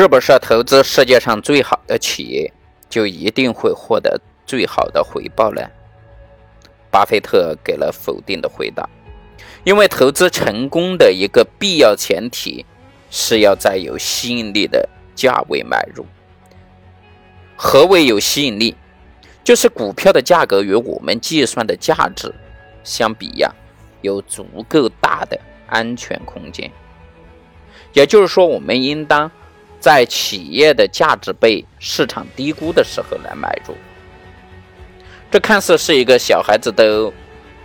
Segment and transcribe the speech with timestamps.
[0.00, 2.52] 是不是投资世界上最好的企业
[2.88, 5.60] 就一定会获得最好的回报呢？
[6.88, 8.88] 巴菲特给了否定的回答。
[9.64, 12.64] 因为投资成功的一个必要前提
[13.10, 16.06] 是要在有吸引力的价位买入。
[17.56, 18.76] 何为有吸引力？
[19.42, 22.32] 就是股票的价格与我们计算的价值
[22.84, 23.52] 相比呀，
[24.02, 25.36] 有足够大的
[25.66, 26.70] 安全空间。
[27.94, 29.28] 也就是说，我们应当
[29.80, 33.74] 在企业的价值被市场低估的时候来买入。
[35.30, 37.12] 这看似是一个小孩子都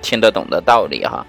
[0.00, 1.26] 听得懂的道理哈，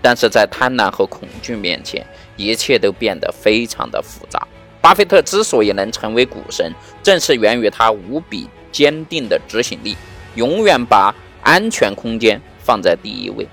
[0.00, 4.46] 但是在贪婪和恐惧面前，一切都变得非常的复杂。
[4.80, 6.72] 巴菲特之所以能成为股神，
[7.02, 9.96] 正是源于他无比坚定的执行力，
[10.34, 13.46] 永远把安全空间放在第一位。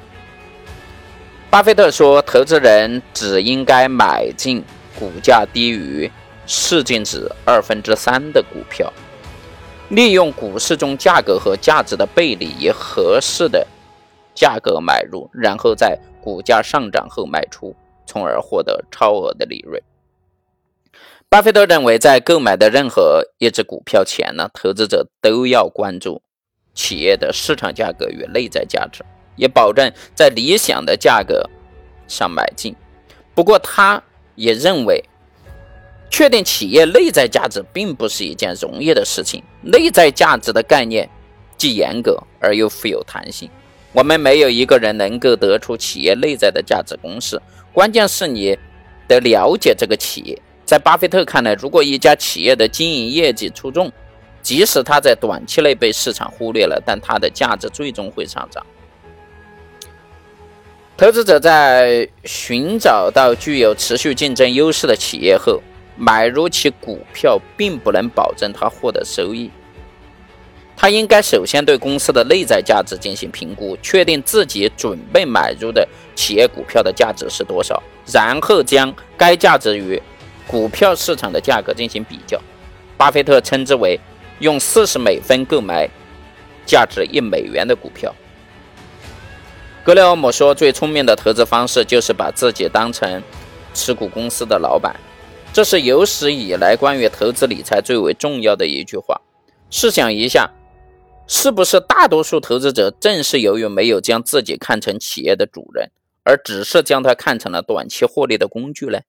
[1.50, 4.64] 巴菲特说：“投资人只应该买进
[4.96, 6.10] 股价低于
[6.52, 8.92] 市净值二分之三的股票，
[9.90, 13.68] 利用股市中价格和价值的背离，以合适的
[14.34, 17.76] 价格买入，然后在股价上涨后卖出，
[18.08, 19.80] 从而获得超额的利润。”
[21.30, 26.24] 巴菲特认为，在购买的任何一只股票前呢，投资者都要关注
[26.74, 29.06] 企业的市场价格与内在价值。
[29.36, 31.50] 也保证在理想的价格
[32.10, 32.76] 上买进。
[33.34, 34.04] 不过，他
[34.36, 35.02] 也认为，
[36.10, 39.44] 确定企业内在价值并不是一件容易的事情。
[39.62, 41.10] 内在价值的概念
[41.58, 43.50] 既严格而又富有弹性。
[43.94, 47.42] 我们没有一个人能够得出企业内在的价值公式。
[47.74, 48.58] 关键是你
[49.08, 50.42] 得了解这个企业。
[50.66, 53.92] 在巴菲特看来，如果一家企业的经营业绩出众，
[54.42, 58.64] 即使它在短期内被市场忽略了，但它的价值最终会上涨。
[60.96, 65.60] 投资者在寻找到具有持续竞争优势的企业后，
[66.00, 69.52] 买入其股票并不能保证他获得收益。
[70.78, 75.86] 他应该首先对公司的内在价值进行评估，确定自己准备买入的
[76.16, 80.02] 企业股票的价值是多少，然后将该价值与
[80.48, 82.42] 股票市场的价格进行比较。
[82.96, 84.00] 巴菲特称之为
[84.40, 85.90] 用四十美分购买
[86.66, 88.16] 价值一美元的股票。
[89.84, 93.22] 格雷厄姆说：“最聪明的投资方式就是把自己当成
[93.74, 94.96] 持股公司的老板。”
[95.52, 99.20] 这是有史以来关于投资理财最为重要的一句话。
[99.70, 100.52] 试想一下，
[101.28, 105.92] 是不是大多数投资者正是由于没有将自己看成企业的主人，
[106.24, 109.00] 而只是将它看成了短期获利的工具呢？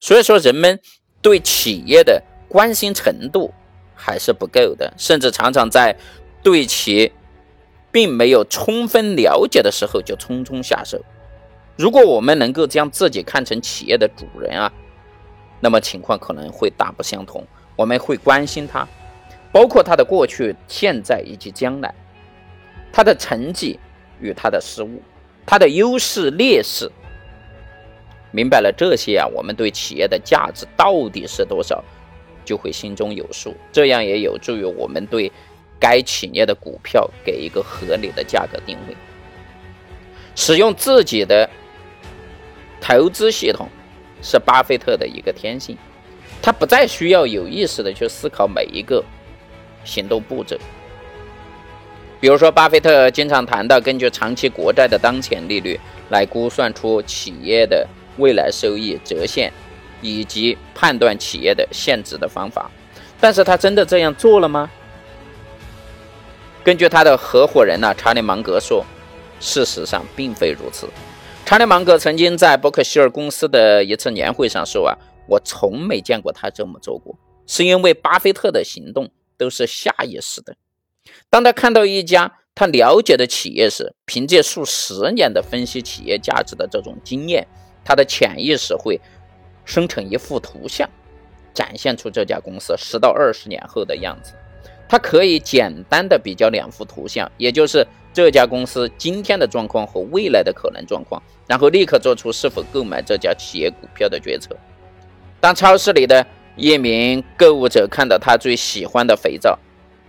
[0.00, 0.80] 所以说，人们
[1.20, 3.52] 对企业的关心程度
[3.94, 5.96] 还是不够的，甚至常常在
[6.42, 7.12] 对其。
[7.94, 10.98] 并没有充分了解的时候就匆匆下手。
[11.76, 14.72] 如果我们能够将自己看成企业的主人啊，
[15.62, 17.42] 那么情况可能会大不相同。
[17.74, 18.86] 我们会关心他，
[19.50, 21.94] 包括他的过去、现在以及将来，
[22.92, 23.80] 他的成绩
[24.20, 25.00] 与他的失误，
[25.46, 26.92] 他的优势劣势。
[28.30, 31.82] 明白了这些啊，我们对企业的价值到底是多少，
[32.44, 33.54] 就会心中有数。
[33.72, 35.32] 这样也有助于我们对。
[35.84, 38.96] 该企业的股票给一个合理的价格定位，
[40.36, 41.50] 使用自己的
[42.80, 43.68] 投资系统
[44.22, 45.76] 是巴菲特的一个天性，
[46.40, 49.04] 他不再需要有意识的去思考每一个
[49.84, 50.56] 行动步骤。
[52.20, 55.78] 比如说，巴菲特经常谈到根据长期国债的当前利率
[56.10, 57.84] 来估算出企业的
[58.16, 59.52] 未来收益折现，
[60.00, 62.70] 以及判断企业的现值的方法，
[63.20, 64.70] 但是他真的这样做了吗？
[66.62, 68.86] 根据他的合伙人呢，查理芒格说，
[69.40, 70.88] 事实上并非如此。
[71.52, 74.96] 查理芒格曾经在伯克希尔公司的一次年会上说啊，
[75.28, 77.14] 我从没见过他这么做过，
[77.46, 80.56] 是因为巴菲特的行动都是下意识的。
[81.28, 87.46] 当他看到一家他了解的企业时，凭借数十年的分析企业价值的这种经验，
[87.84, 88.98] 他的潜意识会
[89.66, 90.88] 生成一幅图像，
[91.52, 94.32] 展现出这家公司十到二十年后的样子。
[94.88, 104.56] 他可以简单的比较两幅图像，也就是这家公司今天的状况和未来的可能状况，然后立刻做出是否购买这家企业股票的决策。
[105.40, 106.24] 当超市里的
[106.56, 109.58] 一名购物者看到他最喜欢的肥皂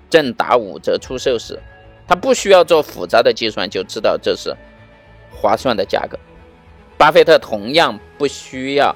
[0.09, 1.59] 正打五折出售时，
[2.07, 4.55] 他不需要做复杂的计算就知道这是
[5.31, 6.19] 划算的价格。
[6.97, 8.95] 巴菲特同样不需要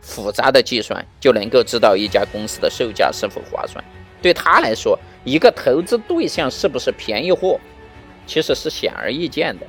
[0.00, 3.82] 复杂的计算就能够知道一家公司的售价是否划算。
[4.20, 7.58] 对他来说，一个投资对象是不是便宜货，
[8.26, 9.66] 其实是显而易见的。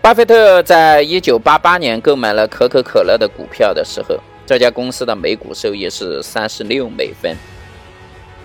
[0.00, 4.16] 巴菲特在一九八八年购买了可口可乐的股票的时候，
[4.46, 7.36] 这家公司的每股收益是三十六美分。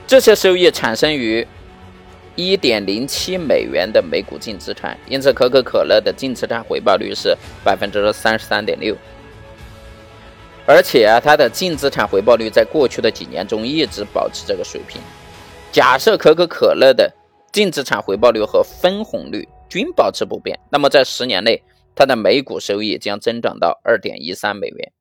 [0.08, 1.48] 这些收益产生于
[2.36, 8.96] 一点零七美元的每股净资产，因此可口可乐的净资产回报率是百分之三十三点六。
[10.66, 15.00] 而且啊，它的净资产回报率在过去的几年中一直保持这个水平。
[15.72, 17.12] 假设可口可乐的
[17.52, 21.62] 净资产回报率和分红率均保持不变，那么在十年内，
[21.96, 24.92] 它的每股收益将增长到二点一三美元。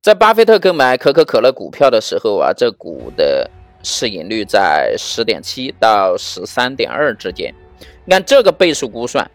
[0.00, 3.48] 在巴菲特购买可口可乐股票的时候啊，这股的
[3.82, 7.54] 市盈率在十点七到十三点二之间。
[8.08, 9.30] 按这个倍数估算，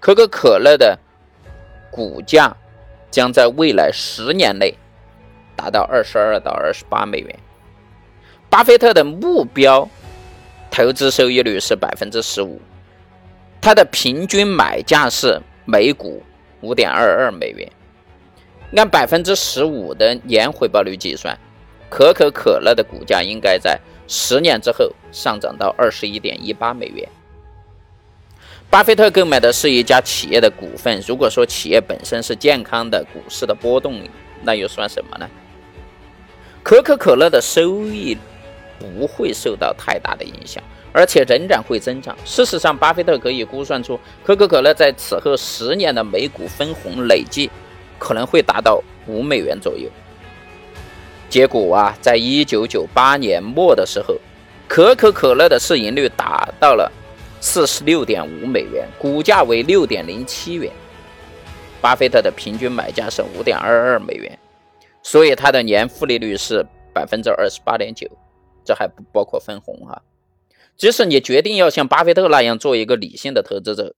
[0.00, 0.98] 可口可乐的
[1.90, 2.56] 股价
[3.10, 4.74] 将在未来十年内
[5.54, 7.38] 达到二十二到二十八美元。
[8.48, 9.86] 巴菲特的目标
[10.72, 12.58] 投资收益率是百分之十五，
[13.60, 16.22] 它的平均买价是每股
[16.62, 17.70] 五点二二美元。
[18.74, 21.38] 按百分之十五的年回报率计算，
[21.90, 23.78] 可口可乐的股价应该在
[24.08, 27.06] 十年之后上涨到二十一点一八美元。
[28.70, 34.00] 巴菲特购买的是一家企业的股份，如果说企业本身是健康的，股市的波动
[34.42, 35.28] 那又算什么呢？
[36.62, 38.16] 可口可乐的收益。
[38.82, 40.62] 不会受到太大的影响，
[40.92, 42.16] 而且仍然会增长。
[42.24, 47.50] 事实上，巴菲特可以估算出可口可乐在此后十年的每股分红累计
[47.98, 49.88] 可能会达到五美元左右。
[51.28, 54.16] 结果啊，在一九九八年末的时候，
[54.68, 56.90] 可口可乐的市盈率达到了
[57.40, 60.70] 四十六点五美元，股价为六点零七元，
[61.80, 64.38] 巴菲特的平均买价是五点二二美元，
[65.02, 68.06] 所以它的年复利率是百分之二十八点九。
[68.64, 70.02] 这还不包括分红哈。
[70.76, 73.94] 即使你决定要像巴菲特那样做一个理性的投资者，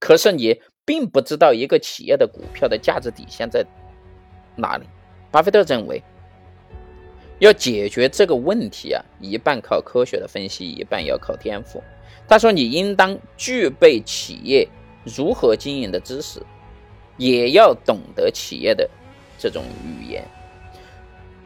[0.00, 3.64] 可是你并不知道一个企业的股票的价值底线在
[4.56, 4.86] 哪里。
[5.30, 6.02] 巴菲特认为，
[7.38, 11.82] 要解决这个问题啊，一半靠科学的分析，一半要靠天赋。
[12.26, 14.66] 他说，你应当具备企业
[15.04, 16.40] 如何经营的知识，
[17.18, 18.88] 也要懂得企业的
[19.38, 20.24] 这种语言。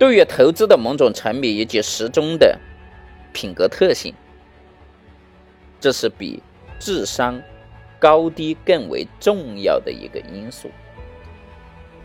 [0.01, 2.59] 对于投资的某种沉迷以及时钟的
[3.35, 4.15] 品格特性，
[5.79, 6.43] 这是比
[6.79, 7.39] 智商
[7.99, 10.71] 高低更为重要的一个因素。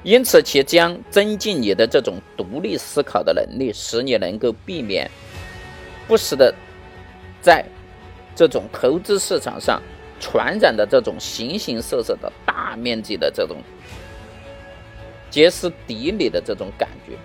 [0.03, 5.09] 因此，其将增进你的这种独立思考的能力，使你能够避免
[6.05, 6.53] 不时的
[7.41, 7.63] 在
[8.35, 9.81] 这种投资市场上
[10.19, 13.55] 传染的这种形形色色的大面积的这种
[15.31, 17.17] 歇斯底里的这种感觉。